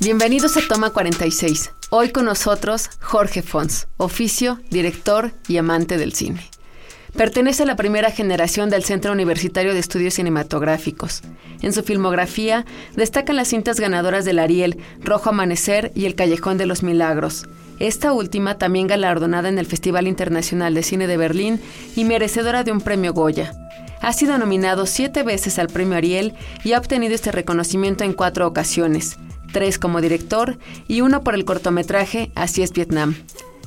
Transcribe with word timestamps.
Bienvenidos 0.00 0.56
a 0.56 0.60
Toma 0.68 0.90
46. 0.90 1.72
Hoy 1.90 2.10
con 2.10 2.24
nosotros 2.24 2.88
Jorge 3.00 3.42
Fons, 3.42 3.88
oficio, 3.96 4.60
director 4.70 5.32
y 5.48 5.56
amante 5.56 5.98
del 5.98 6.12
cine. 6.12 6.48
Pertenece 7.16 7.64
a 7.64 7.66
la 7.66 7.74
primera 7.74 8.12
generación 8.12 8.70
del 8.70 8.84
Centro 8.84 9.10
Universitario 9.10 9.74
de 9.74 9.80
Estudios 9.80 10.14
Cinematográficos. 10.14 11.22
En 11.62 11.72
su 11.72 11.82
filmografía 11.82 12.64
destacan 12.94 13.34
las 13.34 13.48
cintas 13.48 13.80
ganadoras 13.80 14.24
del 14.24 14.38
Ariel, 14.38 14.78
Rojo 15.00 15.30
Amanecer 15.30 15.90
y 15.96 16.04
El 16.04 16.14
Callejón 16.14 16.58
de 16.58 16.66
los 16.66 16.84
Milagros. 16.84 17.48
Esta 17.80 18.12
última 18.12 18.56
también 18.56 18.86
galardonada 18.86 19.48
en 19.48 19.58
el 19.58 19.66
Festival 19.66 20.06
Internacional 20.06 20.74
de 20.74 20.84
Cine 20.84 21.08
de 21.08 21.16
Berlín 21.16 21.60
y 21.96 22.04
merecedora 22.04 22.62
de 22.62 22.70
un 22.70 22.82
premio 22.82 23.12
Goya. 23.14 23.52
Ha 24.00 24.12
sido 24.12 24.38
nominado 24.38 24.86
siete 24.86 25.24
veces 25.24 25.58
al 25.58 25.66
premio 25.66 25.96
Ariel 25.98 26.34
y 26.62 26.74
ha 26.74 26.78
obtenido 26.78 27.16
este 27.16 27.32
reconocimiento 27.32 28.04
en 28.04 28.12
cuatro 28.12 28.46
ocasiones 28.46 29.18
tres 29.52 29.78
como 29.78 30.00
director 30.00 30.58
y 30.86 31.00
uno 31.00 31.22
por 31.22 31.34
el 31.34 31.44
cortometraje 31.44 32.30
Así 32.34 32.62
es 32.62 32.72
Vietnam. 32.72 33.14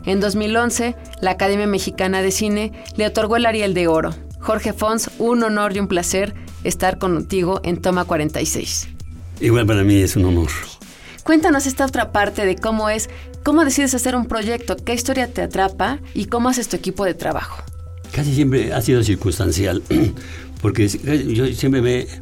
En 0.06 0.20
2011, 0.20 0.96
la 1.22 1.32
Academia 1.32 1.68
Mexicana 1.68 2.22
de 2.22 2.32
Cine 2.32 2.72
le 2.98 3.06
otorgó 3.06 3.36
el 3.36 3.46
Ariel 3.46 3.74
de 3.74 3.88
Oro. 3.88 4.16
Jorge 4.40 4.74
Fons, 4.74 5.12
un 5.20 5.44
honor 5.44 5.76
y 5.76 5.80
un 5.80 5.88
placer 5.88 6.34
estar 6.64 6.98
contigo 6.98 7.62
en 7.64 7.82
Toma 7.82 8.06
46. 8.06 8.88
Igual 9.40 9.66
para 9.68 9.84
mí 9.84 9.96
es 10.02 10.16
un 10.16 10.26
honor. 10.26 10.50
Cuéntanos 11.24 11.68
esta 11.68 11.86
otra 11.86 12.12
parte 12.12 12.46
de 12.46 12.56
cómo 12.56 12.90
es, 12.90 13.10
cómo 13.44 13.64
decides 13.64 13.94
hacer 13.94 14.16
un 14.16 14.26
proyecto, 14.26 14.76
qué 14.76 14.94
historia 14.94 15.32
te 15.32 15.44
atrapa 15.44 16.00
y 16.14 16.26
cómo 16.26 16.50
haces 16.50 16.68
tu 16.68 16.76
equipo 16.76 17.06
de 17.06 17.14
trabajo. 17.14 17.64
Casi 18.12 18.34
siempre 18.34 18.74
ha 18.74 18.82
sido 18.82 19.04
circunstancial. 19.04 19.84
porque 20.62 20.88
yo 20.88 21.48
siempre 21.48 21.82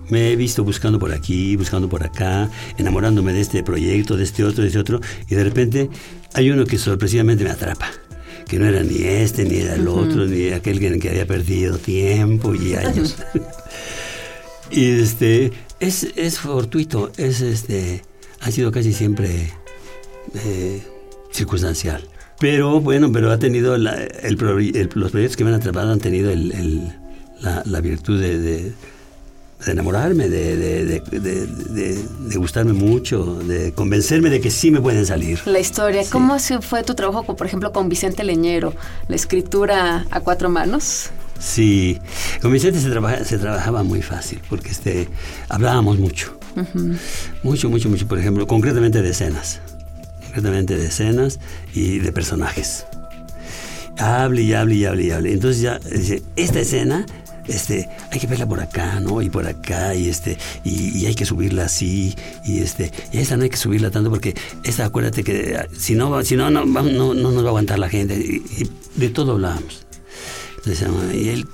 me, 0.10 0.32
he 0.32 0.36
visto 0.36 0.64
buscando 0.64 0.98
por 0.98 1.12
aquí, 1.12 1.56
buscando 1.58 1.90
por 1.90 2.04
acá, 2.04 2.50
enamorándome 2.78 3.34
de 3.34 3.42
este 3.42 3.64
proyecto, 3.64 4.16
de 4.16 4.24
este 4.24 4.44
otro, 4.44 4.62
de 4.62 4.68
este 4.68 4.80
otro, 4.80 5.02
y 5.30 5.36
de 5.36 5.44
repente 5.44 5.90
hay 6.34 6.50
uno 6.50 6.66
que 6.66 6.78
sorpresivamente 6.78 7.44
me 7.44 7.50
atrapa, 7.50 7.92
que 8.48 8.58
no 8.58 8.66
era 8.66 8.82
ni 8.82 9.04
este, 9.04 9.44
ni 9.44 9.58
era 9.58 9.76
el 9.76 9.88
otro, 9.88 10.26
ni 10.26 10.50
aquel 10.50 10.80
que, 10.80 11.00
que 11.00 11.10
había 11.10 11.28
perdido 11.28 11.78
tiempo 11.78 12.56
y 12.56 12.74
años. 12.76 13.18
y 14.72 14.86
este, 15.02 15.52
es, 15.82 16.08
es 16.16 16.40
fortuito, 16.40 17.12
es 17.18 17.42
este, 17.42 18.04
ha 18.40 18.52
sido 18.52 18.72
casi 18.72 18.94
siempre 18.94 19.52
eh, 20.34 20.82
circunstancial. 21.32 22.08
Pero 22.40 22.80
bueno, 22.80 23.12
pero 23.12 23.32
ha 23.32 23.38
tenido 23.38 23.76
el, 23.76 23.84
los 24.94 25.12
proyectos 25.12 25.36
que 25.36 25.44
me 25.44 25.50
han 25.50 25.58
atrapado 25.58 25.92
han 25.92 26.00
tenido 26.00 26.32
el 26.32 26.99
la, 27.42 27.82
virtud 27.82 28.20
de, 28.20 28.72
enamorarme, 29.66 30.30
de, 30.30 31.02
gustarme 32.36 32.74
mucho, 32.74 33.36
de 33.36 33.72
convencerme 33.74 34.30
de 34.30 34.42
que 34.42 34.52
sí 34.52 34.72
me 34.72 34.82
pueden 34.82 35.06
salir. 35.06 35.40
La 35.46 35.60
historia, 35.60 36.04
¿cómo 36.12 36.38
fue 36.62 36.84
tu 36.84 36.96
trabajo, 36.96 37.36
por 37.36 37.48
ejemplo, 37.48 37.72
con 37.72 37.90
Vicente 37.90 38.24
Leñero? 38.24 38.74
¿La 39.08 39.16
escritura 39.16 40.06
a 40.12 40.20
cuatro 40.22 40.50
manos? 40.50 41.12
Sí, 41.40 42.00
con 42.42 42.52
Vicente 42.52 42.80
se, 42.80 43.26
se 43.26 43.38
trabajaba 43.38 43.84
muy 43.84 44.02
fácil, 44.02 44.42
porque 44.50 44.70
este, 44.70 45.08
hablábamos 45.48 45.98
mucho. 45.98 46.40
Mucho, 47.44 47.70
mucho, 47.70 47.90
mucho, 47.90 48.08
por 48.08 48.20
ejemplo, 48.20 48.48
concretamente 48.48 49.02
de 49.02 49.10
escenas. 49.10 49.62
Concretamente 50.26 50.78
de 50.78 50.88
escenas 50.88 51.40
y 51.74 52.00
de 52.00 52.12
personajes. 52.12 52.86
Hable 53.98 54.42
y 54.42 54.54
hable 54.54 54.76
y 54.76 54.86
hable 54.86 55.04
y 55.04 55.12
hable. 55.12 55.34
Entonces 55.34 55.62
ya, 55.62 55.80
dice, 55.80 56.22
esta 56.36 56.60
escena 56.60 57.06
este, 57.50 57.90
hay 58.12 58.20
que 58.20 58.28
verla 58.28 58.48
por 58.48 58.60
acá, 58.60 59.00
¿no? 59.00 59.22
Y 59.22 59.30
por 59.30 59.48
acá, 59.48 59.96
y 59.96 60.08
este, 60.08 60.38
y, 60.64 61.06
hay 61.06 61.16
que 61.16 61.26
subirla 61.26 61.66
así, 61.66 62.16
y 62.46 62.60
este, 62.60 62.92
y 63.12 63.18
esta 63.18 63.38
no 63.38 63.44
hay 63.44 63.50
que 63.50 63.58
subirla 63.58 63.90
tanto 63.90 64.10
porque 64.10 64.36
esta, 64.64 64.86
acuérdate 64.86 65.24
que 65.24 65.58
ah, 65.58 65.68
si 65.78 65.96
no, 65.96 66.24
si 66.24 66.36
no, 66.36 66.50
no, 66.50 66.66
no, 66.66 66.84
no 66.84 67.14
nos 67.14 67.44
va 67.44 67.48
a 67.48 67.50
aguantar 67.50 67.80
la 67.80 67.90
gente, 67.90 68.16
y, 68.16 68.70
de 68.96 69.10
todo 69.10 69.34
hablábamos. 69.34 69.86
Entonces, 70.58 70.88
y 71.14 71.30
él 71.30 71.48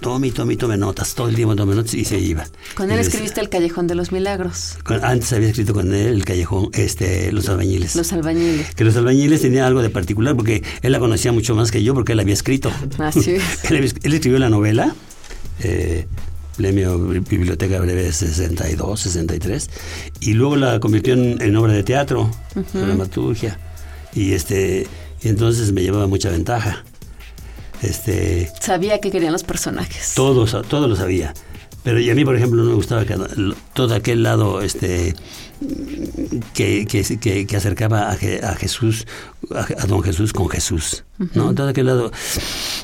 tome, 0.00 0.32
tome, 0.32 0.56
tome 0.56 0.76
notas, 0.76 1.14
todo 1.14 1.28
el 1.28 1.36
tiempo 1.36 1.54
tome 1.54 1.74
notas 1.74 1.94
y 1.94 2.04
se 2.04 2.18
iba. 2.18 2.44
Con 2.74 2.90
él 2.90 2.98
escribiste 2.98 3.40
El 3.40 3.48
Callejón 3.48 3.86
de 3.86 3.94
los 3.94 4.10
Milagros. 4.10 4.76
antes 5.02 5.32
había 5.32 5.48
escrito 5.48 5.72
con 5.72 5.94
él 5.94 6.08
El 6.08 6.24
Callejón, 6.24 6.70
este, 6.74 7.30
Los 7.32 7.48
Albañiles. 7.48 7.94
Los 7.94 8.12
Albañiles. 8.12 8.74
Que 8.74 8.84
Los 8.84 8.96
Albañiles 8.96 9.40
tenía 9.40 9.66
algo 9.66 9.80
de 9.80 9.90
particular 9.90 10.34
porque 10.36 10.62
él 10.82 10.92
la 10.92 10.98
conocía 10.98 11.32
mucho 11.32 11.54
más 11.54 11.70
que 11.70 11.82
yo 11.82 11.94
porque 11.94 12.12
él 12.12 12.20
había 12.20 12.34
escrito. 12.34 12.72
Así 12.98 13.36
es. 13.36 13.64
él 13.70 14.12
escribió 14.12 14.38
la 14.40 14.50
novela 14.50 14.94
eh, 15.60 16.06
premio 16.56 16.98
Biblioteca 16.98 17.80
Breve 17.80 18.12
62, 18.12 19.00
63, 19.00 19.70
y 20.20 20.34
luego 20.34 20.56
la 20.56 20.80
convirtió 20.80 21.14
en, 21.14 21.56
obra 21.56 21.72
de 21.72 21.82
teatro, 21.82 22.30
dramaturgia, 22.72 23.58
y 24.14 24.32
este 24.32 24.86
y 25.22 25.28
entonces 25.28 25.72
me 25.72 25.82
llevaba 25.82 26.06
mucha 26.06 26.30
ventaja. 26.30 26.84
Este, 27.82 28.50
sabía 28.60 29.00
que 29.00 29.10
querían 29.10 29.32
los 29.32 29.44
personajes. 29.44 30.12
Todos, 30.14 30.56
todos 30.68 30.88
lo 30.88 30.96
sabía. 30.96 31.34
Pero 31.82 31.98
y 31.98 32.10
a 32.10 32.14
mí, 32.14 32.24
por 32.24 32.36
ejemplo, 32.36 32.62
no 32.62 32.68
me 32.70 32.74
gustaba 32.74 33.04
que 33.04 33.16
todo 33.74 33.94
aquel 33.94 34.22
lado 34.22 34.62
este, 34.62 35.14
que, 36.54 36.86
que, 36.86 37.56
acercaba 37.56 38.10
a, 38.10 38.16
Jesús, 38.16 39.06
a, 39.50 39.86
don 39.86 40.02
Jesús 40.02 40.32
con 40.32 40.48
Jesús. 40.48 41.04
¿no? 41.34 41.54
Todo 41.54 41.68
aquel 41.68 41.86
lado, 41.86 42.12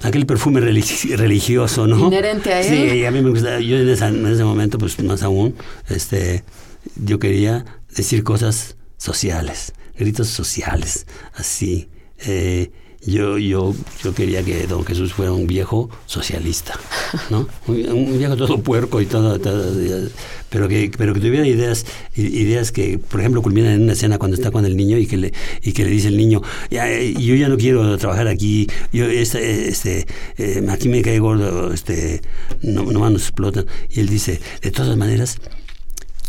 aquel 0.03 0.27
perfume 0.27 0.61
religioso, 0.61 1.87
¿no? 1.87 2.07
Inherente 2.07 2.53
a 2.53 2.61
él. 2.61 2.91
Sí, 2.91 3.05
a 3.05 3.11
mí 3.11 3.23
me 3.23 3.31
gustaba. 3.31 3.61
Yo 3.61 3.77
en, 3.77 3.89
en 3.89 4.27
ese 4.27 4.45
momento, 4.45 4.79
pues 4.79 4.99
más 5.03 5.23
aún, 5.23 5.55
este, 5.89 6.43
yo 6.97 7.19
quería 7.19 7.65
decir 7.95 8.25
cosas 8.25 8.77
sociales, 8.97 9.73
gritos 9.97 10.29
sociales, 10.29 11.07
así. 11.35 11.89
Eh, 12.27 12.73
yo, 13.07 13.39
yo, 13.39 13.75
yo 14.03 14.15
quería 14.15 14.43
que 14.43 14.67
don 14.67 14.85
Jesús 14.85 15.13
fuera 15.13 15.33
un 15.33 15.47
viejo 15.47 15.89
socialista, 16.07 16.79
¿no? 17.31 17.49
Un, 17.67 18.19
viejo 18.19 18.37
todo 18.37 18.61
puerco 18.61 19.01
y 19.01 19.07
todo, 19.07 19.39
pero 20.51 20.69
que, 20.69 20.91
pero 20.97 21.15
que 21.15 21.21
tuviera 21.21 21.47
ideas, 21.47 21.87
ideas 22.17 22.73
que, 22.73 22.99
por 22.99 23.21
ejemplo, 23.21 23.41
culminan 23.41 23.73
en 23.73 23.83
una 23.83 23.93
escena 23.93 24.19
cuando 24.19 24.37
está 24.37 24.51
con 24.51 24.65
el 24.65 24.77
niño 24.77 24.99
y 24.99 25.07
que 25.07 25.17
le, 25.17 25.33
y 25.63 25.73
que 25.73 25.85
le 25.85 25.91
dice 25.91 26.09
el 26.09 26.17
niño, 26.17 26.43
ya, 26.71 26.89
yo 26.89 27.35
ya 27.35 27.49
no 27.49 27.57
quiero 27.57 27.97
trabajar 27.99 28.27
aquí, 28.27 28.67
yo 28.93 29.07
este, 29.07 29.69
este 29.69 30.07
eh, 30.37 30.67
aquí 30.69 30.89
me 30.89 31.03
cae 31.03 31.19
gordo, 31.19 31.73
este, 31.73 32.21
no, 32.63 32.83
nomás 32.85 33.13
nos 33.13 33.23
explotan. 33.23 33.67
Y 33.91 34.01
él 34.01 34.09
dice, 34.09 34.41
de 34.61 34.71
todas 34.71 34.97
maneras, 34.97 35.39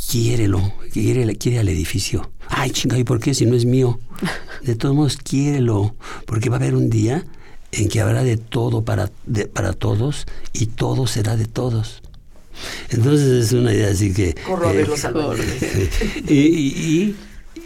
quiérelo, 0.10 0.74
quiere, 0.90 1.36
quiere 1.36 1.60
al 1.60 1.70
edificio. 1.70 2.32
Ay, 2.48 2.72
chinga, 2.72 2.98
¿y 2.98 3.04
por 3.04 3.20
qué 3.20 3.34
si 3.34 3.46
no 3.46 3.56
es 3.56 3.66
mío? 3.66 4.00
De 4.64 4.76
todos 4.76 4.96
modos, 4.96 5.18
quiérelo, 5.18 5.96
porque 6.26 6.50
va 6.50 6.58
a 6.58 6.60
haber 6.60 6.76
un 6.76 6.90
día 6.90 7.26
en 7.72 7.88
que 7.88 8.02
habrá 8.02 8.24
de 8.24 8.38
todo 8.38 8.84
para, 8.84 9.10
para 9.54 9.74
todos 9.74 10.26
y 10.54 10.68
todo 10.68 11.08
será 11.08 11.38
de 11.38 11.46
todos. 11.46 12.02
Entonces 12.90 13.46
es 13.46 13.54
una 13.54 13.74
idea 13.74 13.90
así 13.90 14.14
que... 14.14 14.34
Corro 14.34 14.70
a 14.70 14.74
ver 14.74 14.88
los 14.88 15.04
y, 16.28 16.34
y, 16.34 17.16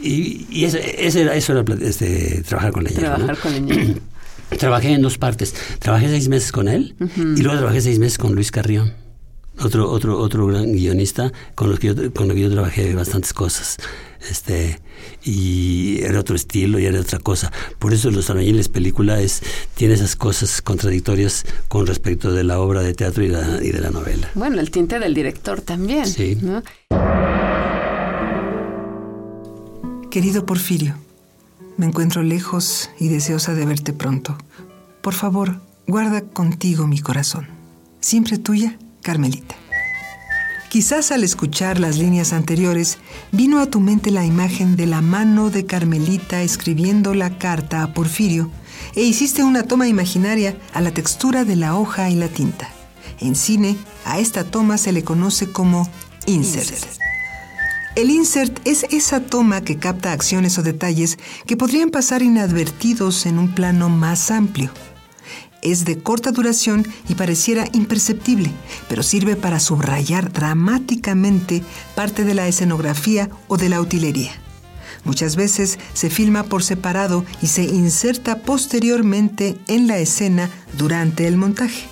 y, 0.01 0.47
y, 0.51 0.65
eso, 0.65 0.77
era, 0.77 1.35
eso 1.35 1.53
era 1.53 1.65
este, 1.81 2.43
trabajar 2.47 2.71
con 2.71 2.87
ella. 2.87 2.99
Trabajar 2.99 3.37
con 3.39 3.53
ella. 3.53 3.95
Trabajé 4.59 4.93
en 4.93 5.01
dos 5.01 5.17
partes. 5.17 5.55
Trabajé 5.79 6.09
seis 6.09 6.27
meses 6.27 6.51
con 6.51 6.67
él 6.67 6.95
y 7.15 7.41
luego 7.41 7.57
trabajé 7.57 7.81
seis 7.81 7.97
meses 7.97 8.19
con 8.19 8.35
Luis 8.35 8.51
Carrión 8.51 9.02
otro, 9.59 9.89
otro, 9.89 10.19
otro 10.19 10.47
gran 10.47 10.71
guionista 10.71 11.31
con, 11.55 11.69
los 11.69 11.79
que 11.79 11.93
yo, 11.93 12.13
con 12.13 12.29
el 12.29 12.35
que 12.35 12.41
yo 12.41 12.51
trabajé 12.51 12.93
bastantes 12.95 13.33
cosas. 13.33 13.77
este 14.29 14.79
y 15.23 16.01
era 16.01 16.19
otro 16.19 16.35
estilo 16.35 16.79
y 16.79 16.85
era 16.85 16.99
otra 16.99 17.19
cosa. 17.19 17.51
Por 17.79 17.93
eso 17.93 18.11
Los 18.11 18.29
albañiles 18.29 18.69
película 18.69 19.19
es 19.19 19.41
tiene 19.75 19.93
esas 19.93 20.15
cosas 20.15 20.61
contradictorias 20.61 21.45
con 21.67 21.87
respecto 21.87 22.31
de 22.31 22.43
la 22.43 22.59
obra 22.59 22.81
de 22.81 22.93
teatro 22.93 23.23
y, 23.23 23.27
y 23.27 23.71
de 23.71 23.81
la 23.81 23.89
novela. 23.89 24.29
Bueno, 24.35 24.59
el 24.59 24.71
tinte 24.71 24.99
del 24.99 25.13
director 25.13 25.61
también. 25.61 26.05
Sí. 26.05 26.37
Querido 30.09 30.45
Porfirio, 30.45 30.95
me 31.77 31.87
encuentro 31.87 32.21
lejos 32.21 32.89
y 32.99 33.07
deseosa 33.07 33.55
de 33.55 33.65
verte 33.65 33.93
pronto. 33.93 34.37
Por 35.01 35.13
favor, 35.13 35.59
guarda 35.87 36.21
contigo 36.21 36.85
mi 36.85 36.99
corazón. 36.99 37.47
Siempre 37.99 38.37
tuya, 38.37 38.77
Carmelita. 39.03 39.55
Quizás 40.73 41.11
al 41.11 41.23
escuchar 41.23 41.79
las 41.79 41.99
líneas 41.99 42.33
anteriores 42.33 42.97
vino 43.31 43.59
a 43.59 43.67
tu 43.67 43.79
mente 43.79 44.09
la 44.09 44.25
imagen 44.25 44.75
de 44.75 44.87
la 44.87 45.01
mano 45.01 45.51
de 45.51 45.67
Carmelita 45.67 46.41
escribiendo 46.41 47.13
la 47.13 47.37
carta 47.37 47.83
a 47.83 47.93
Porfirio 47.93 48.49
e 48.95 49.03
hiciste 49.03 49.43
una 49.43 49.61
toma 49.61 49.87
imaginaria 49.87 50.57
a 50.73 50.81
la 50.81 50.89
textura 50.89 51.45
de 51.45 51.55
la 51.55 51.75
hoja 51.75 52.09
y 52.09 52.15
la 52.15 52.27
tinta. 52.27 52.69
En 53.19 53.35
cine, 53.35 53.77
a 54.03 54.17
esta 54.17 54.45
toma 54.45 54.79
se 54.79 54.91
le 54.91 55.03
conoce 55.03 55.51
como 55.51 55.87
insert. 56.25 56.73
El 57.95 58.09
insert 58.09 58.59
es 58.65 58.87
esa 58.89 59.19
toma 59.19 59.61
que 59.61 59.77
capta 59.77 60.11
acciones 60.11 60.57
o 60.57 60.63
detalles 60.63 61.19
que 61.45 61.55
podrían 61.55 61.91
pasar 61.91 62.23
inadvertidos 62.23 63.27
en 63.27 63.37
un 63.37 63.53
plano 63.53 63.89
más 63.89 64.31
amplio 64.31 64.71
es 65.63 65.85
de 65.85 65.97
corta 65.97 66.31
duración 66.31 66.85
y 67.09 67.15
pareciera 67.15 67.65
imperceptible, 67.73 68.51
pero 68.87 69.01
sirve 69.01 69.35
para 69.35 69.59
subrayar 69.59 70.31
dramáticamente 70.31 71.63
parte 71.95 72.23
de 72.23 72.33
la 72.33 72.47
escenografía 72.47 73.29
o 73.47 73.57
de 73.57 73.69
la 73.69 73.81
utilería. 73.81 74.31
Muchas 75.05 75.35
veces 75.35 75.79
se 75.93 76.09
filma 76.09 76.43
por 76.43 76.63
separado 76.63 77.25
y 77.41 77.47
se 77.47 77.63
inserta 77.63 78.39
posteriormente 78.39 79.57
en 79.67 79.87
la 79.87 79.97
escena 79.97 80.49
durante 80.77 81.27
el 81.27 81.37
montaje. 81.37 81.85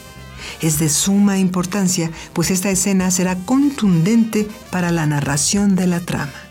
Es 0.61 0.79
de 0.79 0.89
suma 0.89 1.37
importancia, 1.37 2.11
pues 2.33 2.51
esta 2.51 2.69
escena 2.69 3.11
será 3.11 3.35
contundente 3.35 4.47
para 4.71 4.91
la 4.91 5.05
narración 5.05 5.75
de 5.75 5.87
la 5.87 5.99
trama. 5.99 6.50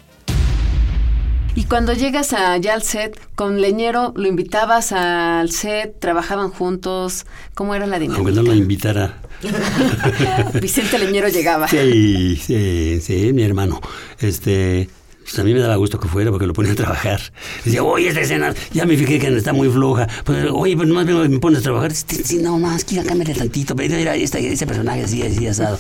Y 1.61 1.65
cuando 1.65 1.93
llegas 1.93 2.33
allá 2.33 2.73
al 2.73 2.83
set, 2.83 3.21
con 3.35 3.61
Leñero, 3.61 4.15
¿lo 4.17 4.27
invitabas 4.27 4.93
al 4.93 5.51
set? 5.51 6.01
¿Trabajaban 6.01 6.49
juntos? 6.49 7.27
¿Cómo 7.53 7.75
era 7.75 7.87
la 7.87 7.99
dinámica? 7.99 8.17
Aunque 8.17 8.33
no 8.33 8.43
lo 8.43 8.55
invitara. 8.55 9.21
Vicente 10.62 10.99
Leñero 10.99 11.29
llegaba. 11.29 11.69
Sí, 11.69 12.37
sí, 12.37 12.99
sí, 13.03 13.35
mi 13.35 13.43
hermano. 13.43 13.79
Este, 14.21 14.89
pues 15.21 15.39
a 15.39 15.45
mí 15.45 15.53
me 15.53 15.61
daba 15.61 15.77
gusto 15.77 16.01
que 16.01 16.09
fuera 16.09 16.31
porque 16.31 16.47
lo 16.47 16.55
ponía 16.55 16.73
a 16.73 16.77
trabajar. 16.77 17.21
Decía, 17.62 17.83
oye, 17.83 18.09
esta 18.09 18.23
escena, 18.23 18.55
ya 18.73 18.87
me 18.87 18.97
fijé 18.97 19.19
que 19.19 19.29
está 19.37 19.53
muy 19.53 19.69
floja. 19.69 20.09
Pues, 20.25 20.47
oye, 20.51 20.75
pues 20.77 20.89
nomás 20.89 21.05
me 21.05 21.39
pones 21.41 21.59
a 21.59 21.62
trabajar. 21.62 21.93
Sí, 21.93 22.39
no, 22.39 22.59
más, 22.59 22.87
quizá 22.87 23.05
cámbiale 23.05 23.35
tantito. 23.35 23.77
Pero 23.77 23.97
mira, 23.97 24.17
este, 24.17 24.51
ese 24.51 24.67
personaje 24.67 25.03
así, 25.03 25.23
así, 25.23 25.47
asado. 25.47 25.79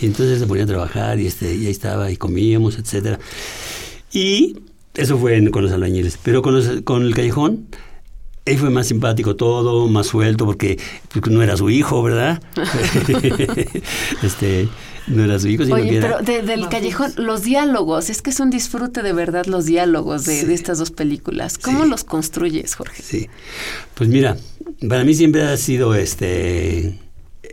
Y 0.00 0.06
entonces 0.06 0.38
se 0.38 0.46
ponía 0.46 0.64
a 0.64 0.66
trabajar 0.66 1.20
y, 1.20 1.26
este, 1.26 1.54
y 1.54 1.66
ahí 1.66 1.70
estaba 1.70 2.10
y 2.10 2.16
comíamos, 2.16 2.78
etcétera. 2.78 3.18
Y 4.10 4.56
eso 4.98 5.18
fue 5.18 5.50
con 5.50 5.62
los 5.62 5.72
albañiles. 5.72 6.18
Pero 6.22 6.42
con, 6.42 6.82
con 6.82 7.02
el 7.02 7.14
callejón, 7.14 7.66
ahí 8.46 8.56
fue 8.56 8.70
más 8.70 8.88
simpático 8.88 9.36
todo, 9.36 9.88
más 9.88 10.08
suelto, 10.08 10.44
porque 10.44 10.78
no 11.30 11.42
era 11.42 11.56
su 11.56 11.70
hijo, 11.70 12.02
¿verdad? 12.02 12.42
este, 14.22 14.68
no 15.06 15.24
era 15.24 15.38
su 15.38 15.48
hijo, 15.48 15.64
sino 15.64 15.76
Oye, 15.76 16.00
pero 16.00 16.20
del 16.22 16.68
callejón, 16.68 17.12
los 17.16 17.42
diálogos, 17.42 18.10
es 18.10 18.22
que 18.22 18.30
es 18.30 18.40
un 18.40 18.50
disfrute 18.50 19.02
de 19.02 19.12
verdad 19.12 19.46
los 19.46 19.66
diálogos 19.66 20.24
de, 20.24 20.52
estas 20.52 20.78
dos 20.78 20.90
películas. 20.90 21.58
¿Cómo 21.58 21.84
los 21.84 22.04
construyes, 22.04 22.74
Jorge? 22.74 23.02
Sí, 23.02 23.28
pues 23.94 24.08
mira, 24.08 24.36
para 24.88 25.04
mí 25.04 25.14
siempre 25.14 25.42
ha 25.42 25.56
sido 25.56 25.94
este 25.94 26.98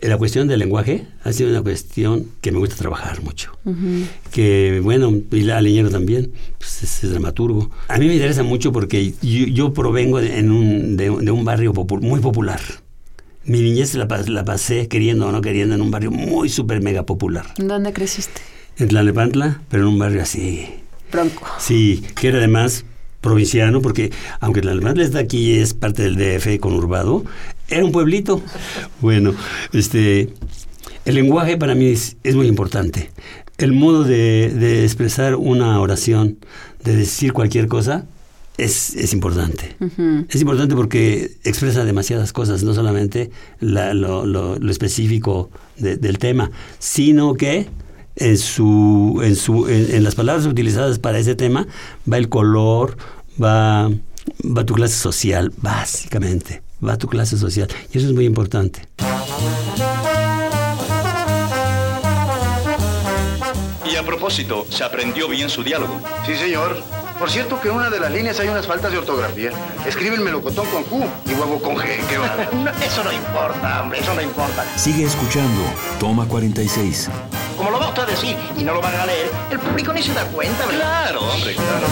la 0.08 0.18
cuestión 0.18 0.48
del 0.48 0.60
lenguaje 0.60 1.08
ha 1.24 1.32
sido 1.32 1.50
una 1.50 1.62
cuestión 1.62 2.28
que 2.42 2.52
me 2.52 2.60
gusta 2.60 2.76
trabajar 2.76 3.22
mucho. 3.22 3.52
Que, 4.32 4.80
bueno, 4.84 5.14
y 5.32 5.42
la 5.42 5.62
Leñero 5.62 5.90
también, 5.90 6.32
pues 6.58 6.84
es, 6.84 7.10
dramaturgo. 7.10 7.70
A 7.88 7.98
mí 7.98 8.08
me 8.08 8.14
interesa 8.14 8.44
mucho 8.44 8.72
porque 8.72 9.14
yo, 9.22 9.74
provengo 9.74 10.20
de, 10.20 10.40
en 10.40 10.52
un, 10.52 10.98
de, 10.98 11.10
un 11.10 11.46
barrio 11.46 11.74
muy 11.74 12.20
popular. 12.20 12.60
Mi 13.44 13.62
niñez 13.62 13.94
la, 13.96 14.08
la, 14.28 14.46
pasé, 14.46 14.88
queriendo 14.88 15.28
o 15.28 15.32
no 15.32 15.42
queriendo, 15.42 15.76
en 15.76 15.82
un 15.82 15.92
barrio 15.92 16.12
muy 16.12 16.50
súper 16.50 16.82
mega 16.82 17.06
popular. 17.06 17.46
¿Dónde 17.58 17.94
creciste? 17.94 18.42
En 18.78 18.88
Tlalnepantla, 18.90 19.62
pero 19.70 19.84
en 19.84 19.90
un 19.90 20.00
barrio 20.00 20.22
así. 20.22 20.68
Bronco. 21.12 21.46
Sí, 21.60 22.04
que 22.16 22.30
era 22.30 22.40
además 22.40 22.86
provinciano, 23.26 23.82
porque 23.82 24.12
aunque 24.40 24.62
Tlalnepantla 24.62 25.04
está 25.04 25.20
aquí 25.20 25.56
es 25.56 25.74
parte 25.74 26.04
del 26.04 26.16
DF 26.16 26.60
conurbado, 26.62 27.26
era 27.68 27.84
un 27.84 27.92
pueblito. 27.92 28.42
Bueno, 29.02 29.36
este, 29.74 30.30
el 31.04 31.16
lenguaje 31.16 31.58
para 31.58 31.76
mí 31.76 31.88
es, 31.88 32.36
muy 32.36 32.48
importante. 32.48 33.12
El 33.58 33.74
modo 33.74 34.04
de, 34.04 34.84
expresar 34.84 35.36
una 35.36 35.80
oración, 35.80 36.38
de 36.84 36.96
decir 36.96 37.34
cualquier 37.34 37.68
cosa, 37.68 38.06
es, 38.58 38.96
es 38.96 39.14
importante. 39.14 39.76
Es 40.30 40.42
importante 40.42 40.76
porque 40.76 41.32
expresa 41.44 41.84
demasiadas 41.84 42.32
cosas, 42.32 42.64
no 42.64 42.74
solamente 42.74 43.32
lo, 43.60 44.26
lo, 44.26 44.72
específico 44.72 45.50
del 45.78 46.18
tema, 46.18 46.52
sino 46.80 47.34
que 47.34 47.68
en, 48.16 48.38
su, 48.38 49.22
en, 49.24 49.36
su, 49.36 49.68
en, 49.68 50.04
las 50.04 50.16
palabras 50.16 50.46
utilizadas 50.46 51.00
para 51.00 51.20
ese 51.20 51.36
tema 51.36 51.68
va 52.12 52.18
el 52.18 52.30
color, 52.30 52.98
va, 53.42 53.90
va 53.90 54.66
tu 54.66 54.74
clase 54.74 54.96
social, 54.96 55.52
básicamente 55.58 56.66
va 56.86 56.98
tu 56.98 57.08
clase 57.08 57.38
social. 57.38 57.68
Y 57.94 57.98
eso 57.98 58.08
es 58.08 58.14
muy 58.14 58.26
importante. 58.26 58.82
Y 63.92 63.96
a 63.96 64.04
propósito, 64.04 64.66
¿se 64.70 64.84
aprendió 64.84 65.28
bien 65.28 65.50
su 65.50 65.64
diálogo? 65.64 66.00
Sí, 66.26 66.36
señor. 66.36 66.82
Por 67.20 67.30
cierto 67.30 67.62
que 67.62 67.70
en 67.70 67.76
una 67.76 67.90
de 67.90 68.00
las 68.00 68.12
líneas 68.12 68.40
hay 68.42 68.50
unas 68.50 68.68
faltas 68.68 68.92
de 68.92 68.98
ortografía. 68.98 69.52
Escribe 69.88 70.16
el 70.16 70.22
melocotón 70.22 70.68
con 70.68 70.84
Q 70.84 71.06
y 71.26 71.34
huevo 71.34 71.62
con 71.62 71.78
G. 71.78 71.86
¿Qué 72.10 72.18
va? 72.18 72.74
eso 72.86 73.04
no 73.06 73.12
importa, 73.14 73.82
hombre, 73.82 74.00
eso 74.00 74.14
no 74.14 74.22
importa. 74.22 74.66
Sigue 74.78 75.06
escuchando. 75.06 75.62
Toma 75.98 76.28
46. 76.28 77.10
Como 77.58 77.72
lo 77.72 77.80
va 77.80 77.90
usted 77.90 78.04
a 78.04 78.06
decir 78.06 78.36
y 78.58 78.64
no 78.64 78.74
lo 78.74 78.82
van 78.82 78.96
a 78.96 79.06
leer, 79.06 79.32
el 79.52 79.60
público 79.60 79.94
ni 79.94 80.02
se 80.02 80.14
da 80.14 80.26
cuenta, 80.28 80.66
¿verdad? 80.66 81.10
Claro, 81.10 81.22
hombre, 81.22 81.56
claro. 81.56 81.88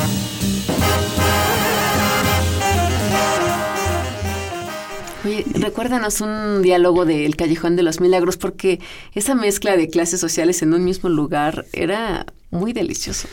Oye, 5.25 5.45
recuérdanos 5.53 6.19
un 6.19 6.61
diálogo 6.61 7.05
de 7.05 7.25
El 7.25 7.37
Callejón 7.37 7.77
de 7.77 7.83
los 7.83 8.01
Milagros, 8.01 8.35
porque 8.35 8.81
esa 9.15 9.35
mezcla 9.35 9.77
de 9.77 9.89
clases 9.89 10.19
sociales 10.19 10.61
en 10.61 10.73
un 10.73 10.83
mismo 10.83 11.07
lugar 11.07 11.65
era 11.71 12.25
muy 12.51 12.73
delicioso. 12.73 13.29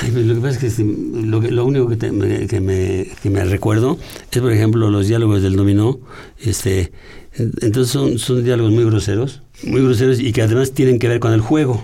Pues, 0.00 0.26
lo 0.26 0.34
que 0.34 0.40
pasa 0.40 0.66
es 0.66 0.76
que 0.76 0.82
lo, 0.82 1.64
único 1.64 1.88
que, 1.88 2.12
me, 2.12 2.46
que, 2.46 3.30
me, 3.30 3.44
recuerdo 3.44 3.98
es, 4.30 4.40
por 4.40 4.52
ejemplo, 4.52 4.90
los 4.90 5.06
diálogos 5.06 5.42
del 5.42 5.56
dominó. 5.56 5.98
Este, 6.38 6.92
entonces 7.38 7.88
son, 7.88 8.18
son 8.18 8.44
diálogos 8.44 8.72
muy 8.72 8.84
groseros, 8.84 9.42
muy 9.62 9.82
groseros 9.82 10.20
y 10.20 10.32
que 10.32 10.42
además 10.42 10.72
tienen 10.72 10.98
que 10.98 11.08
ver 11.08 11.20
con 11.20 11.32
el 11.32 11.40
juego. 11.40 11.82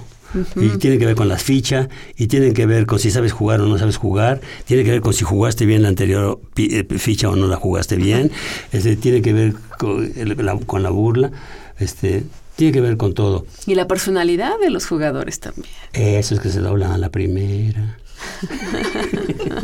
Y 0.57 0.79
tiene 0.79 0.97
que 0.97 1.05
ver 1.05 1.15
con 1.15 1.29
las 1.29 1.43
fichas, 1.43 1.89
y 2.17 2.27
tienen 2.27 2.55
que 2.55 2.65
ver 2.65 2.87
con 2.87 2.99
si 2.99 3.11
sabes 3.11 3.33
jugar 3.33 3.61
o 3.61 3.67
no 3.67 3.77
sabes 3.77 3.99
jugar, 3.99 4.41
tiene 4.65 4.83
que 4.83 4.91
ver 4.91 5.03
con 5.03 5.13
si 5.13 5.25
jugaste 5.25 5.67
bien 5.67 5.83
la 5.83 5.89
anterior 5.89 6.41
eh, 6.57 6.87
ficha 6.97 7.29
o 7.29 7.37
no 7.37 7.49
la 7.49 7.57
jugaste 7.57 7.97
bien, 7.97 8.31
este, 8.73 8.97
tiene 8.97 9.21
que 9.21 9.35
ver 9.35 9.53
con, 9.79 10.11
la, 10.39 10.59
con 10.59 10.83
la 10.83 10.89
burla, 10.89 11.33
este, 11.79 12.25
tiene 12.57 12.73
que 12.73 12.81
ver 12.81 12.97
con 12.97 13.13
todo. 13.13 13.45
Y 13.67 13.75
la 13.75 13.87
personalidad 13.87 14.59
de 14.59 14.71
los 14.71 14.87
jugadores 14.87 15.39
también. 15.39 15.69
Eso 15.93 16.35
es 16.35 16.41
que 16.41 16.49
se 16.49 16.61
doblan 16.61 16.93
a 16.93 16.99
la 16.99 17.11
primera. 17.11 17.99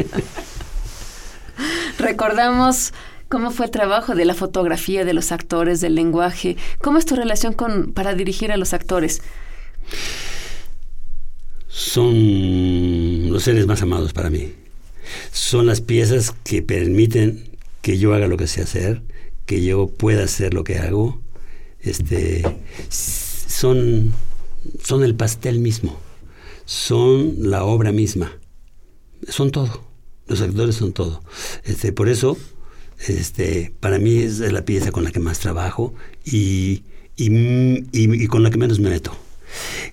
Recordamos 1.99 2.93
cómo 3.29 3.51
fue 3.51 3.67
el 3.67 3.73
trabajo 3.73 4.15
de 4.15 4.25
la 4.25 4.35
fotografía, 4.35 5.05
de 5.05 5.13
los 5.15 5.33
actores, 5.33 5.81
del 5.81 5.95
lenguaje. 5.95 6.57
¿Cómo 6.81 6.99
es 6.99 7.07
tu 7.07 7.17
relación 7.17 7.53
con 7.53 7.93
para 7.93 8.15
dirigir 8.15 8.53
a 8.53 8.57
los 8.57 8.73
actores? 8.75 9.23
son 11.79 13.31
los 13.31 13.45
seres 13.45 13.67
más 13.67 13.83
amados 13.83 14.13
para 14.13 14.31
mí. 14.31 14.53
Son 15.33 15.67
las 15.67 15.81
piezas 15.81 16.35
que 16.45 16.61
permiten 16.61 17.57
que 17.83 17.99
yo 17.99 18.15
haga 18.15 18.27
lo 18.27 18.37
que 18.37 18.47
sé 18.47 18.63
hacer, 18.63 19.03
que 19.47 19.65
yo 19.65 19.87
pueda 19.87 20.25
hacer 20.25 20.55
lo 20.55 20.65
que 20.65 20.79
hago. 20.79 21.21
Este, 21.81 22.45
son, 22.91 24.13
son 24.83 25.05
el 25.05 25.15
pastel 25.15 25.61
mismo, 25.61 25.99
son 26.65 27.49
la 27.51 27.65
obra 27.65 27.93
misma, 27.93 28.33
son 29.29 29.51
todo. 29.51 29.85
Los 30.27 30.43
actores 30.43 30.75
son 30.75 30.93
todo. 30.93 31.23
Este, 31.65 31.93
por 31.93 32.09
eso, 32.09 32.37
este, 33.07 33.73
para 33.81 33.99
mí 33.99 34.19
es 34.19 34.41
la 34.41 34.65
pieza 34.65 34.91
con 34.91 35.05
la 35.05 35.11
que 35.11 35.21
más 35.21 35.39
trabajo 35.39 35.95
y, 36.25 36.83
y 37.17 38.27
con 38.27 38.43
la 38.43 38.51
que 38.51 38.59
menos 38.59 38.81
me 38.81 38.91
meto. 38.91 39.13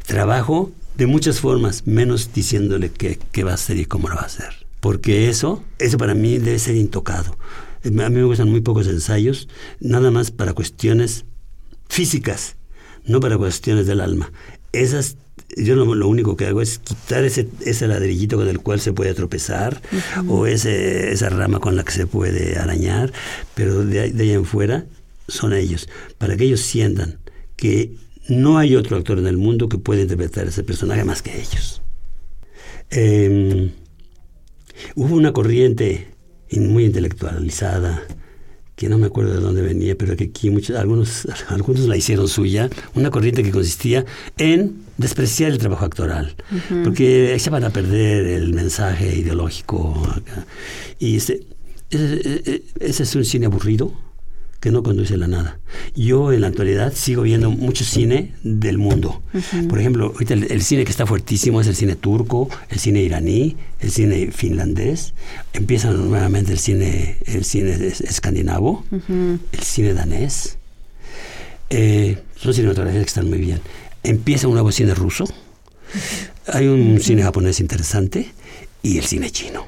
Trabajo 0.06 0.72
de 0.96 1.08
muchas 1.08 1.40
formas, 1.40 1.86
menos 1.86 2.32
diciéndole 2.34 2.90
qué, 2.90 3.20
qué 3.32 3.44
va 3.44 3.52
a 3.52 3.56
hacer 3.56 3.78
y 3.78 3.86
cómo 3.86 4.10
lo 4.10 4.16
va 4.16 4.22
a 4.22 4.26
hacer. 4.26 4.66
Porque 4.80 5.30
eso, 5.30 5.64
eso 5.80 5.98
para 5.98 6.14
mí 6.14 6.38
debe 6.38 6.60
ser 6.60 6.76
intocado. 6.76 7.38
A 7.84 7.90
mí 7.90 8.16
me 8.16 8.24
gustan 8.24 8.50
muy 8.50 8.62
pocos 8.62 8.88
ensayos, 8.88 9.48
nada 9.80 10.10
más 10.12 10.32
para 10.32 10.54
cuestiones 10.54 11.26
físicas, 11.88 12.56
no 13.06 13.20
para 13.20 13.38
cuestiones 13.38 13.88
del 13.88 14.02
alma. 14.02 14.32
Esas, 14.72 15.18
yo 15.58 15.76
lo, 15.76 15.96
lo 15.96 16.08
único 16.08 16.36
que 16.36 16.46
hago 16.48 16.62
es 16.62 16.80
quitar 16.80 17.24
ese, 17.24 17.48
ese 17.66 17.88
ladrillito 17.88 18.38
con 18.38 18.48
el 18.48 18.60
cual 18.60 18.80
se 18.80 18.94
puede 18.94 19.14
tropezar 19.14 19.82
o 20.28 20.48
ese, 20.48 21.12
esa 21.12 21.30
rama 21.30 21.60
con 21.60 21.76
la 21.76 21.84
que 21.84 21.92
se 21.94 22.08
puede 22.08 22.58
arañar, 22.58 23.12
pero 23.54 23.86
de, 23.86 24.02
ahí- 24.02 24.12
de 24.12 24.24
ahí 24.24 24.32
en 24.32 24.46
fuera 24.46 24.86
son 25.28 25.54
ellos, 25.54 25.88
para 26.18 26.36
que 26.38 26.44
ellos 26.46 26.62
sientan 26.62 27.20
que 27.56 27.96
no 28.28 28.58
hay 28.58 28.76
otro 28.76 28.98
actor 28.98 29.20
en 29.20 29.28
el 29.28 29.38
mundo 29.38 29.70
que 29.70 29.78
pueda 29.78 30.02
interpretar 30.02 30.48
ese 30.48 30.64
personaje 30.64 31.04
más 31.04 31.22
que 31.22 31.40
ellos. 31.40 31.82
Eh, 32.92 33.72
hubo 34.96 35.16
una 35.16 35.32
corriente 35.34 36.08
muy 36.52 36.86
intelectualizada 36.86 38.04
que 38.76 38.90
no 38.90 38.98
me 38.98 39.08
acuerdo 39.08 39.34
de 39.34 39.40
dónde 39.40 39.62
venía, 39.62 39.98
pero 39.98 40.16
que 40.16 40.26
aquí 40.26 40.50
muchos, 40.50 40.76
algunos, 40.76 41.28
algunos 41.50 41.88
la 41.88 41.98
hicieron 41.98 42.28
suya, 42.28 42.70
una 42.94 43.10
corriente 43.10 43.44
que 43.44 43.52
consistía 43.52 44.06
en 44.38 44.84
despreciar 44.98 45.52
el 45.52 45.58
trabajo 45.58 45.86
actoral, 45.86 46.36
porque 46.84 47.34
echaban 47.34 47.64
a 47.64 47.70
perder 47.70 48.28
el 48.28 48.54
mensaje 48.54 49.16
ideológico. 49.18 49.94
acá. 50.10 50.46
Y 51.00 51.18
ese, 51.18 51.42
ese, 51.90 52.64
ese 52.80 53.04
es 53.04 53.16
un 53.16 53.26
cine 53.26 53.46
aburrido 53.46 54.05
que 54.66 54.72
no 54.72 54.82
conduce 54.82 55.14
a 55.14 55.18
nada. 55.18 55.60
Yo 55.96 56.34
en 56.34 56.42
la 56.42 56.48
actualidad 56.48 56.92
sigo 56.92 57.22
viendo 57.22 57.52
mucho 57.52 57.84
cine 57.86 58.34
del 58.42 58.80
mundo. 58.80 59.22
Por 59.70 59.80
ejemplo, 59.80 60.08
ahorita 60.08 60.34
el, 60.34 60.52
el 60.52 60.64
cine 60.64 60.86
que 60.86 60.90
está 60.90 61.06
fuertísimo 61.06 61.62
es 61.62 61.68
el 61.68 61.76
cine 61.76 61.96
turco, 61.96 62.50
el 62.72 62.80
cine 62.80 63.04
iraní, 63.04 63.58
el 63.80 63.92
cine 63.92 64.32
finlandés. 64.32 65.14
Empieza 65.54 65.92
nuevamente 65.92 66.52
el 66.52 66.58
cine, 66.58 67.18
el 67.28 67.46
cine 67.46 67.74
es- 67.74 68.02
escandinavo, 68.02 68.84
el 69.08 69.60
cine 69.62 69.94
danés. 69.94 70.58
Eh, 71.70 72.18
son 72.36 72.56
cinematografías 72.56 73.04
que 73.04 73.08
están 73.10 73.30
muy 73.30 73.38
bien. 73.38 73.62
Empieza 74.02 74.48
un 74.48 74.54
nuevo 74.56 74.72
cine 74.72 74.96
ruso. 74.96 75.26
Hay 76.48 76.66
un 76.66 77.00
cine 77.02 77.22
japonés 77.22 77.60
interesante 77.60 78.32
y 78.82 78.98
el 78.98 79.04
cine 79.06 79.30
chino. 79.30 79.68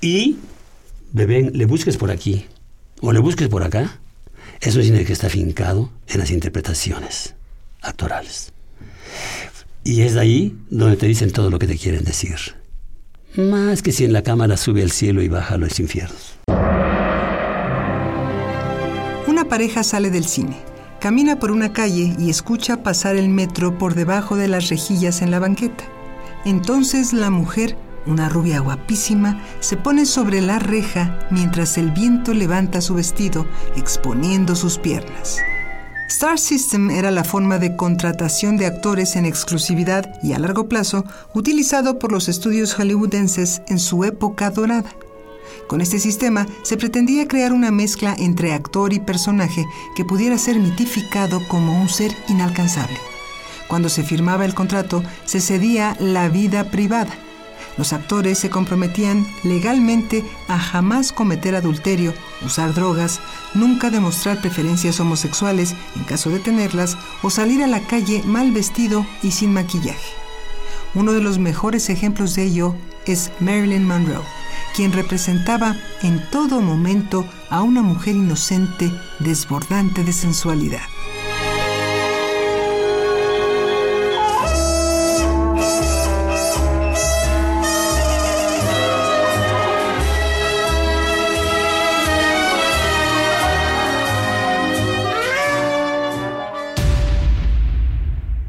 Y 0.00 0.38
bebé, 1.12 1.52
le 1.54 1.66
busques 1.66 1.96
por 1.96 2.10
aquí 2.10 2.46
o 3.00 3.12
le 3.12 3.18
busques 3.20 3.48
por 3.48 3.62
acá, 3.62 4.00
es 4.60 4.76
un 4.76 4.82
cine 4.82 5.04
que 5.04 5.12
está 5.12 5.28
fincado 5.28 5.90
en 6.08 6.20
las 6.20 6.30
interpretaciones 6.30 7.34
actorales. 7.82 8.52
Y 9.84 10.02
es 10.02 10.14
de 10.14 10.20
ahí 10.20 10.58
donde 10.70 10.96
te 10.96 11.06
dicen 11.06 11.30
todo 11.30 11.50
lo 11.50 11.58
que 11.58 11.66
te 11.66 11.78
quieren 11.78 12.04
decir. 12.04 12.36
Más 13.36 13.82
que 13.82 13.92
si 13.92 14.04
en 14.04 14.12
la 14.12 14.22
cámara 14.22 14.56
sube 14.56 14.82
al 14.82 14.90
cielo 14.90 15.22
y 15.22 15.28
baja 15.28 15.54
a 15.54 15.58
los 15.58 15.78
infiernos. 15.78 16.38
Una 19.28 19.48
pareja 19.48 19.84
sale 19.84 20.10
del 20.10 20.24
cine, 20.24 20.56
camina 21.00 21.38
por 21.38 21.50
una 21.50 21.72
calle 21.72 22.14
y 22.18 22.30
escucha 22.30 22.82
pasar 22.82 23.16
el 23.16 23.28
metro 23.28 23.76
por 23.78 23.94
debajo 23.94 24.36
de 24.36 24.48
las 24.48 24.70
rejillas 24.70 25.20
en 25.20 25.30
la 25.30 25.38
banqueta. 25.38 25.84
Entonces 26.44 27.12
la 27.12 27.30
mujer, 27.30 27.76
una 28.06 28.28
rubia 28.28 28.60
guapísima, 28.60 29.42
se 29.60 29.76
pone 29.76 30.06
sobre 30.06 30.40
la 30.40 30.58
reja 30.58 31.18
mientras 31.30 31.78
el 31.78 31.90
viento 31.90 32.34
levanta 32.34 32.80
su 32.80 32.94
vestido, 32.94 33.46
exponiendo 33.76 34.54
sus 34.54 34.78
piernas. 34.78 35.38
Star 36.08 36.38
System 36.38 36.90
era 36.90 37.10
la 37.10 37.24
forma 37.24 37.58
de 37.58 37.74
contratación 37.76 38.56
de 38.56 38.66
actores 38.66 39.16
en 39.16 39.26
exclusividad 39.26 40.14
y 40.22 40.34
a 40.34 40.38
largo 40.38 40.68
plazo 40.68 41.04
utilizado 41.34 41.98
por 41.98 42.12
los 42.12 42.28
estudios 42.28 42.74
hollywoodenses 42.74 43.62
en 43.66 43.80
su 43.80 44.04
época 44.04 44.50
dorada. 44.50 44.90
Con 45.66 45.80
este 45.80 45.98
sistema 45.98 46.46
se 46.62 46.76
pretendía 46.76 47.26
crear 47.26 47.52
una 47.52 47.72
mezcla 47.72 48.14
entre 48.18 48.52
actor 48.52 48.92
y 48.92 49.00
personaje 49.00 49.66
que 49.96 50.04
pudiera 50.04 50.38
ser 50.38 50.60
mitificado 50.60 51.40
como 51.48 51.80
un 51.80 51.88
ser 51.88 52.12
inalcanzable. 52.28 52.98
Cuando 53.66 53.88
se 53.88 54.04
firmaba 54.04 54.44
el 54.44 54.54
contrato, 54.54 55.02
se 55.24 55.40
cedía 55.40 55.96
la 55.98 56.28
vida 56.28 56.70
privada. 56.70 57.12
Los 57.76 57.92
actores 57.92 58.38
se 58.38 58.50
comprometían 58.50 59.26
legalmente 59.44 60.24
a 60.48 60.58
jamás 60.58 61.12
cometer 61.12 61.54
adulterio, 61.54 62.14
usar 62.44 62.72
drogas, 62.72 63.20
nunca 63.54 63.90
demostrar 63.90 64.40
preferencias 64.40 64.98
homosexuales 64.98 65.74
en 65.94 66.04
caso 66.04 66.30
de 66.30 66.38
tenerlas 66.38 66.96
o 67.22 67.30
salir 67.30 67.62
a 67.62 67.66
la 67.66 67.80
calle 67.80 68.22
mal 68.24 68.50
vestido 68.50 69.06
y 69.22 69.32
sin 69.32 69.52
maquillaje. 69.52 70.14
Uno 70.94 71.12
de 71.12 71.20
los 71.20 71.38
mejores 71.38 71.90
ejemplos 71.90 72.34
de 72.34 72.44
ello 72.44 72.74
es 73.04 73.30
Marilyn 73.40 73.86
Monroe, 73.86 74.24
quien 74.74 74.92
representaba 74.92 75.76
en 76.02 76.22
todo 76.30 76.62
momento 76.62 77.26
a 77.50 77.60
una 77.60 77.82
mujer 77.82 78.16
inocente, 78.16 78.90
desbordante 79.18 80.04
de 80.04 80.12
sensualidad. 80.12 80.80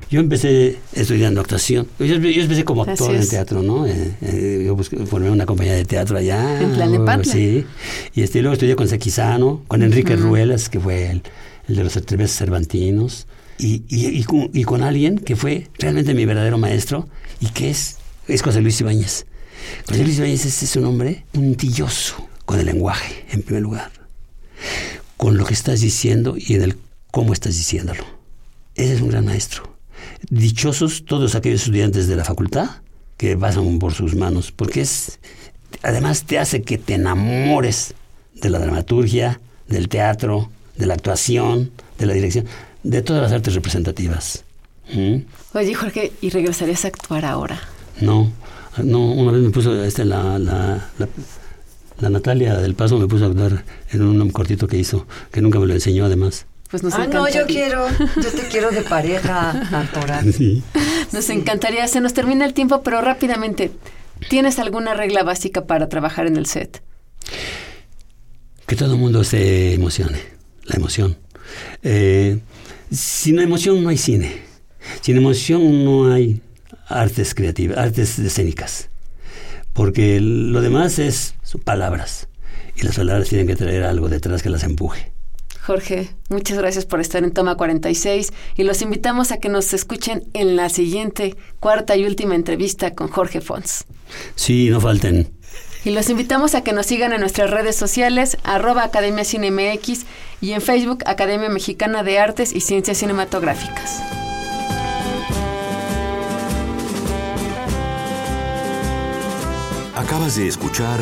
Yo 0.09 0.19
empecé 0.21 0.77
estudiando 0.93 1.41
actuación. 1.41 1.87
Yo, 1.99 2.05
yo 2.05 2.41
empecé 2.41 2.63
como 2.63 2.83
actor 2.83 3.13
en 3.13 3.27
teatro, 3.27 3.61
¿no? 3.61 3.85
Eh, 3.85 4.13
eh, 4.21 4.63
yo 4.65 4.75
busqué- 4.77 5.05
formé 5.05 5.29
una 5.29 5.45
compañía 5.45 5.73
de 5.73 5.83
teatro 5.85 6.17
allá. 6.17 6.61
En 6.61 6.73
Tlalnepantla. 6.73 7.33
Sí. 7.33 7.65
Y 8.15 8.21
este, 8.21 8.41
luego 8.41 8.53
estudié 8.53 8.75
con 8.77 8.87
Sequizano, 8.87 9.63
con 9.67 9.83
Enrique 9.83 10.15
Ruelas, 10.15 10.69
que 10.69 10.79
fue 10.79 11.11
el, 11.11 11.23
el 11.67 11.75
de 11.75 11.83
los 11.83 11.93
tres 12.05 12.31
cervantinos. 12.35 13.27
Y, 13.59 13.83
y, 13.89 14.07
y 14.07 14.23
con, 14.23 14.49
y 14.53 14.63
con 14.63 14.81
alguien 14.83 15.17
que 15.17 15.35
fue 15.35 15.67
realmente 15.79 16.13
mi 16.13 16.25
verdadero 16.25 16.57
maestro 16.57 17.09
y 17.41 17.47
que 17.47 17.69
es, 17.71 17.97
es 18.27 18.41
José 18.43 18.61
Luis 18.61 18.79
Ibáñez. 18.79 19.25
José 19.89 20.03
Luis 20.03 20.17
Ibáñez 20.19 20.45
es, 20.45 20.63
es 20.63 20.75
un 20.75 20.85
hombre 20.85 21.25
puntilloso 21.33 22.29
con 22.45 22.59
el 22.59 22.67
lenguaje, 22.67 23.25
en 23.31 23.41
primer 23.41 23.63
lugar. 23.63 23.91
Con 25.17 25.37
lo 25.37 25.45
que 25.45 25.53
estás 25.53 25.81
diciendo 25.81 26.35
y 26.37 26.53
en 26.53 26.61
el 26.61 26.77
cómo 27.11 27.33
estás 27.33 27.55
diciéndolo. 27.57 28.05
Ese 28.75 28.93
es 28.93 29.01
un 29.01 29.09
gran 29.09 29.25
maestro. 29.25 29.75
Dichosos 30.29 31.05
todos 31.05 31.35
aquellos 31.35 31.61
estudiantes 31.61 32.07
de 32.07 32.15
la 32.15 32.25
facultad 32.25 32.69
que 33.17 33.35
pasan 33.35 33.79
por 33.79 33.93
sus 33.93 34.15
manos, 34.15 34.51
porque 34.51 34.81
es, 34.81 35.19
además 35.81 36.23
te 36.25 36.39
hace 36.39 36.61
que 36.61 36.77
te 36.77 36.93
enamores 36.93 37.95
de 38.35 38.49
la 38.49 38.59
dramaturgia, 38.59 39.39
del 39.67 39.89
teatro, 39.89 40.49
de 40.77 40.85
la 40.85 40.93
actuación, 40.93 41.71
de 41.97 42.05
la 42.05 42.13
dirección, 42.13 42.45
de 42.83 43.01
todas 43.01 43.23
las 43.23 43.31
artes 43.31 43.55
representativas. 43.55 44.43
¿Mm? 44.93 45.17
Oye, 45.53 45.73
Jorge, 45.73 46.13
¿y 46.21 46.29
regresarías 46.29 46.85
a 46.85 46.89
actuar 46.89 47.25
ahora? 47.25 47.59
No, 47.99 48.31
no, 48.83 49.11
una 49.11 49.31
vez 49.31 49.41
me 49.41 49.49
puso 49.49 49.83
este, 49.83 50.05
la, 50.05 50.37
la, 50.39 50.89
la, 50.97 51.07
la 51.99 52.09
Natalia 52.09 52.55
del 52.57 52.75
Paso 52.75 52.99
me 52.99 53.07
puso 53.07 53.25
a 53.25 53.27
actuar 53.27 53.65
en 53.91 54.03
un 54.03 54.29
cortito 54.29 54.67
que 54.67 54.77
hizo, 54.77 55.07
que 55.31 55.41
nunca 55.41 55.59
me 55.59 55.65
lo 55.65 55.73
enseñó 55.73 56.05
además. 56.05 56.45
Pues 56.69 56.83
nos 56.83 56.93
Ah, 56.95 57.07
no, 57.07 57.29
yo 57.29 57.45
quiero, 57.45 57.87
yo 57.89 58.31
te 58.31 58.47
quiero 58.49 58.71
de 58.71 58.81
pareja. 58.81 59.87
Sí. 60.35 60.63
Nos 61.11 61.29
encantaría. 61.29 61.87
Se 61.87 62.01
nos 62.01 62.13
termina 62.13 62.45
el 62.45 62.53
tiempo, 62.53 62.81
pero 62.81 63.01
rápidamente. 63.01 63.71
¿Tienes 64.29 64.59
alguna 64.59 64.93
regla 64.93 65.23
básica 65.23 65.65
para 65.65 65.87
trabajar 65.89 66.27
en 66.27 66.37
el 66.37 66.45
set? 66.45 66.81
que 68.67 68.75
todo 68.75 68.93
el 68.93 68.99
mundo 68.99 69.23
se 69.23 69.73
emocione, 69.73 70.19
la 70.65 70.75
emoción. 70.75 71.17
Eh, 71.81 72.39
sin 72.91 73.39
emoción 73.39 73.81
no 73.81 73.89
hay 73.89 73.97
cine, 73.97 74.41
sin 75.01 75.15
emoción 75.17 75.85
no 75.85 76.11
hay 76.11 76.41
artes 76.87 77.33
creativas, 77.33 77.77
artes 77.77 78.19
escénicas, 78.19 78.89
porque 79.71 80.19
lo 80.19 80.61
demás 80.61 80.99
es 80.99 81.33
palabras 81.63 82.27
y 82.75 82.83
las 82.83 82.97
palabras 82.97 83.29
tienen 83.29 83.47
que 83.47 83.55
traer 83.55 83.83
algo 83.83 84.09
detrás 84.09 84.43
que 84.43 84.49
las 84.49 84.63
empuje. 84.63 85.13
Jorge, 85.67 86.07
muchas 86.29 86.57
gracias 86.57 86.85
por 86.85 87.01
estar 87.01 87.25
en 87.25 87.31
Toma 87.31 87.57
46 87.57 88.31
y 88.55 88.63
los 88.63 88.81
invitamos 88.81 89.33
a 89.33 89.41
que 89.41 89.49
nos 89.49 89.73
escuchen 89.73 90.23
en 90.33 90.55
la 90.55 90.69
siguiente, 90.69 91.35
cuarta 91.59 91.97
y 91.97 92.05
última 92.05 92.35
entrevista 92.35 92.95
con 92.95 93.09
Jorge 93.09 93.41
Fons. 93.41 93.83
Sí, 94.35 94.69
no 94.69 94.79
falten. 94.79 95.29
Y 95.83 95.91
los 95.91 96.09
invitamos 96.09 96.55
a 96.55 96.63
que 96.63 96.71
nos 96.71 96.85
sigan 96.85 97.11
en 97.11 97.19
nuestras 97.19 97.49
redes 97.49 97.75
sociales, 97.75 98.37
arroba 98.45 98.85
Academia 98.85 99.25
Cine 99.25 99.51
MX 99.51 100.05
y 100.39 100.53
en 100.53 100.61
Facebook 100.61 101.03
Academia 101.05 101.49
Mexicana 101.49 102.01
de 102.01 102.17
Artes 102.17 102.55
y 102.55 102.61
Ciencias 102.61 102.99
Cinematográficas. 102.99 104.01
Acabas 109.95 110.37
de 110.37 110.47
escuchar 110.47 111.01